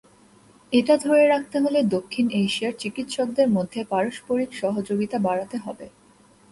[0.73, 5.85] এটা ধরে রাখতে হলে দক্ষিণ এশিয়ার চিকিৎসকদের মধ্যে পারস্পরিক সহযোগিতা বাড়াতে হবে।